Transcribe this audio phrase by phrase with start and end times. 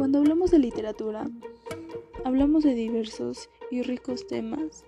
[0.00, 1.28] Cuando hablamos de literatura,
[2.24, 4.86] hablamos de diversos y ricos temas,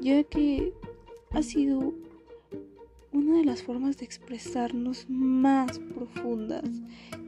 [0.00, 0.72] ya que
[1.32, 1.92] ha sido
[3.12, 6.62] una de las formas de expresarnos más profundas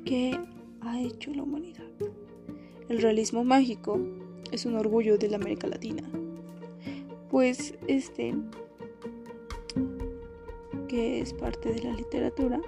[0.04, 0.38] que
[0.80, 1.90] ha hecho la humanidad.
[2.88, 3.98] El realismo mágico
[4.52, 6.08] es un orgullo de la América Latina,
[7.32, 8.32] pues este,
[10.86, 12.60] que es parte de la literatura,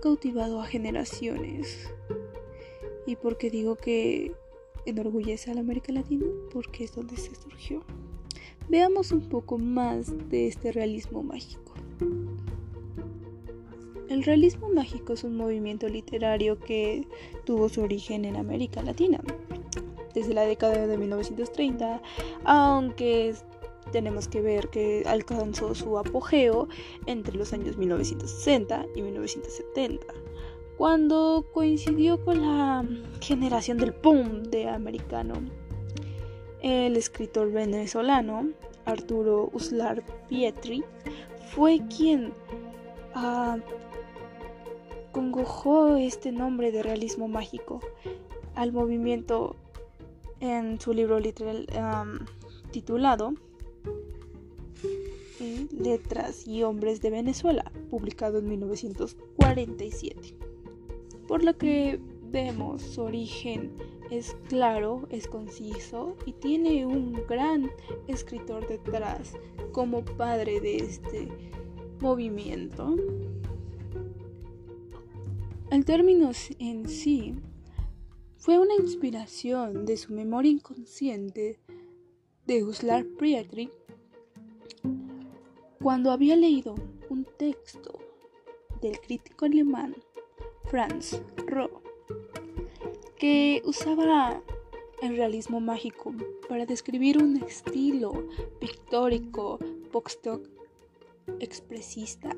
[0.00, 1.90] cautivado a generaciones.
[3.06, 4.32] ¿Y por qué digo que
[4.86, 6.26] enorgullece a la América Latina?
[6.52, 7.82] Porque es donde se surgió.
[8.68, 11.74] Veamos un poco más de este realismo mágico.
[14.08, 17.06] El realismo mágico es un movimiento literario que
[17.44, 19.20] tuvo su origen en América Latina,
[20.14, 22.02] desde la década de 1930,
[22.44, 23.34] aunque
[23.90, 26.68] tenemos que ver que alcanzó su apogeo
[27.06, 30.06] entre los años 1960 y 1970,
[30.76, 32.84] cuando coincidió con la
[33.20, 35.34] generación del boom de americano.
[36.62, 38.50] El escritor venezolano
[38.84, 40.84] Arturo Uslar Pietri
[41.54, 42.32] fue quien
[43.14, 43.58] uh,
[45.12, 47.80] congojó este nombre de realismo mágico
[48.54, 49.56] al movimiento
[50.40, 51.66] en su libro literal
[52.70, 53.34] titulado
[55.70, 60.36] Letras y Hombres de Venezuela, publicado en 1947.
[61.26, 63.72] Por lo que vemos su origen
[64.10, 67.70] es claro, es conciso y tiene un gran
[68.08, 69.34] escritor detrás
[69.72, 71.28] como padre de este
[72.00, 72.96] movimiento.
[75.70, 77.34] El término en sí
[78.36, 81.60] fue una inspiración de su memoria inconsciente
[82.46, 83.70] de Guslar Prietri
[85.82, 86.74] cuando había leído
[87.08, 87.98] un texto
[88.82, 89.96] del crítico alemán
[90.64, 91.80] Franz Roh
[93.16, 94.42] que usaba
[95.02, 96.14] el realismo mágico
[96.48, 99.58] para describir un estilo pictórico
[99.90, 100.26] post
[101.38, 102.34] expresista.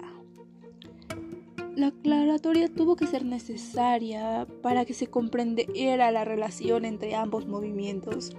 [1.74, 8.32] La aclaratoria tuvo que ser necesaria para que se comprendiera la relación entre ambos movimientos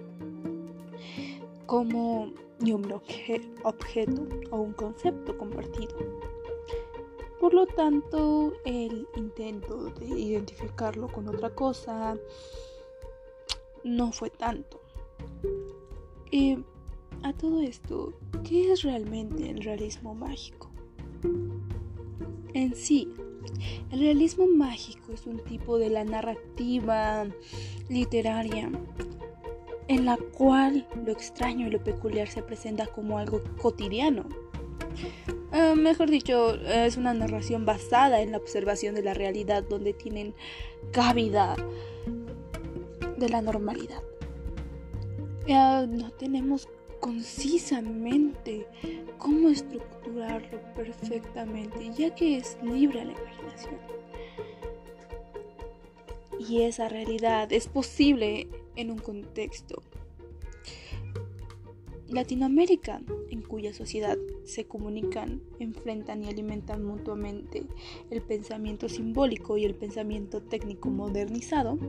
[1.73, 2.31] como
[2.63, 5.95] y un objeto o un concepto compartido.
[7.39, 12.16] Por lo tanto, el intento de identificarlo con otra cosa
[13.83, 14.79] no fue tanto.
[16.29, 16.59] Y
[17.23, 18.13] a todo esto,
[18.44, 20.69] ¿qué es realmente el realismo mágico?
[22.53, 23.12] En sí,
[23.91, 27.25] el realismo mágico es un tipo de la narrativa
[27.89, 28.69] literaria
[29.88, 34.25] en la cual lo extraño y lo peculiar se presenta como algo cotidiano.
[35.51, 40.33] Eh, mejor dicho, es una narración basada en la observación de la realidad donde tienen
[40.91, 41.55] cabida
[43.17, 44.01] de la normalidad.
[45.45, 46.67] Eh, no tenemos
[47.00, 48.65] concisamente
[49.17, 53.77] cómo estructurarlo perfectamente, ya que es libre a la imaginación.
[56.39, 59.81] Y esa realidad es posible en un contexto.
[62.09, 63.01] Latinoamérica,
[63.31, 67.63] en cuya sociedad se comunican, enfrentan y alimentan mutuamente
[68.12, 71.79] el pensamiento simbólico y el pensamiento técnico modernizado,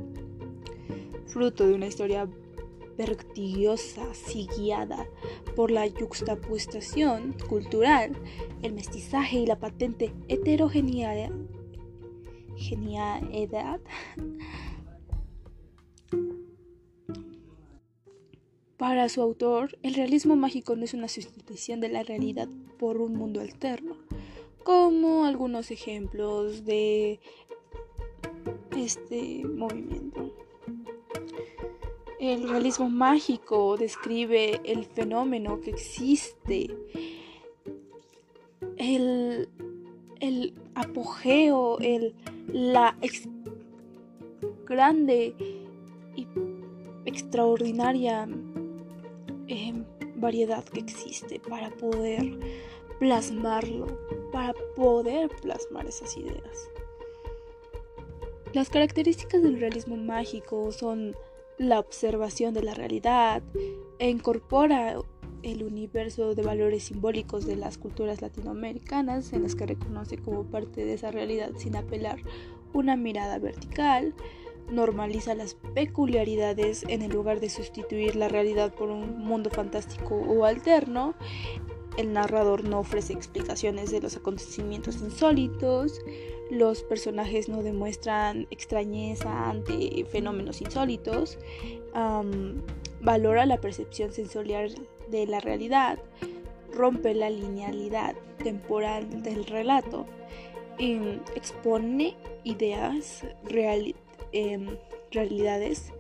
[1.27, 2.27] fruto de una historia
[2.97, 5.06] vertiginosa, y guiada
[5.56, 8.12] por la yuxtapuestación cultural,
[8.62, 11.31] el mestizaje y la patente heterogeneidad
[18.77, 22.49] Para su autor, el realismo mágico no es una sustitución de la realidad
[22.79, 23.97] por un mundo alterno,
[24.65, 27.21] como algunos ejemplos de
[28.77, 30.35] este movimiento.
[32.19, 36.75] El realismo mágico describe el fenómeno que existe,
[38.76, 39.49] el,
[40.75, 42.15] apogeo, el,
[42.49, 42.97] la
[44.67, 45.35] grande
[46.17, 46.26] y
[47.05, 48.26] extraordinaria
[50.17, 52.38] variedad que existe para poder
[52.99, 53.87] plasmarlo,
[54.32, 56.70] para poder plasmar esas ideas.
[58.52, 61.17] Las características del realismo mágico son
[61.58, 63.43] la observación de la realidad
[63.99, 64.96] e incorpora
[65.43, 70.85] el universo de valores simbólicos de las culturas latinoamericanas en las que reconoce como parte
[70.85, 72.19] de esa realidad sin apelar
[72.73, 74.14] una mirada vertical,
[74.70, 80.44] normaliza las peculiaridades en el lugar de sustituir la realidad por un mundo fantástico o
[80.44, 81.14] alterno
[81.96, 86.00] el narrador no ofrece explicaciones de los acontecimientos insólitos,
[86.50, 91.38] los personajes no demuestran extrañeza ante fenómenos insólitos,
[93.00, 94.75] valora la percepción sensorial
[95.08, 95.99] de la realidad,
[96.72, 100.06] rompe la linealidad temporal del relato,
[100.78, 103.25] expone ideas,
[104.32, 104.66] em,
[105.11, 105.93] realidades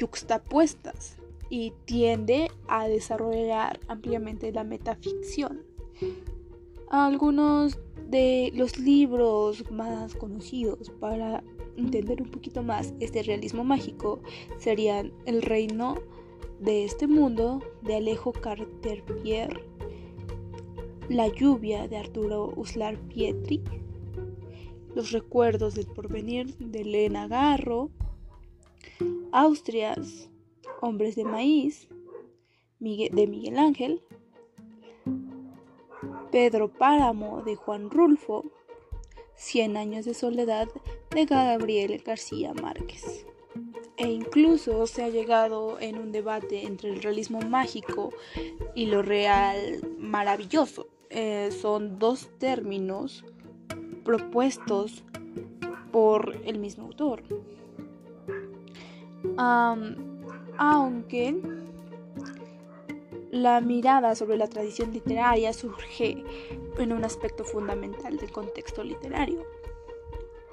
[0.00, 1.16] juxtapuestas
[1.48, 5.62] y tiende a desarrollar ampliamente la metaficción.
[6.88, 7.78] Algunos
[8.08, 11.42] de los libros más conocidos para
[11.76, 14.20] entender un poquito más este realismo mágico
[14.58, 15.96] serían El reino
[16.60, 19.02] de este mundo de Alejo Carter
[21.08, 23.62] La lluvia de Arturo Uslar Pietri,
[24.94, 27.90] Los recuerdos del porvenir de Elena Garro,
[29.32, 30.28] Austrias,
[30.80, 31.88] Hombres de Maíz,
[32.78, 34.02] de Miguel Ángel,
[36.30, 38.44] Pedro Páramo de Juan Rulfo,
[39.34, 40.68] Cien años de soledad
[41.10, 43.26] de Gabriel García Márquez
[44.02, 48.12] e incluso se ha llegado en un debate entre el realismo mágico
[48.74, 50.88] y lo real maravilloso.
[51.10, 53.24] Eh, son dos términos
[54.04, 55.04] propuestos
[55.90, 57.22] por el mismo autor.
[60.58, 61.40] aunque
[63.30, 66.22] la mirada sobre la tradición literaria surge
[66.78, 69.44] en un aspecto fundamental del contexto literario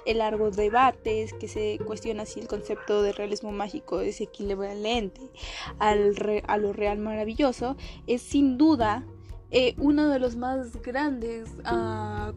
[0.06, 5.30] el largo debate es que se cuestiona si el concepto de realismo mágico es equivalente
[5.78, 6.14] al
[6.46, 7.76] a lo real maravilloso,
[8.06, 9.06] es sin duda
[9.50, 12.32] eh, uno de los más grandes ah,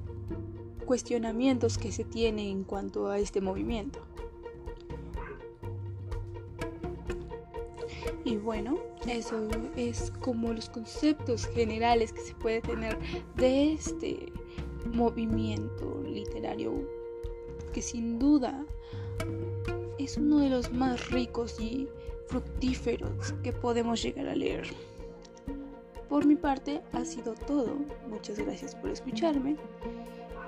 [0.83, 3.99] cuestionamientos que se tiene en cuanto a este movimiento.
[8.25, 12.97] Y bueno, eso es como los conceptos generales que se puede tener
[13.35, 14.31] de este
[14.93, 16.73] movimiento literario
[17.73, 18.65] que sin duda
[19.97, 21.87] es uno de los más ricos y
[22.27, 24.67] fructíferos que podemos llegar a leer.
[26.07, 27.75] Por mi parte ha sido todo.
[28.07, 29.57] Muchas gracias por escucharme.